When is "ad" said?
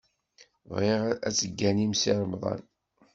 1.27-1.33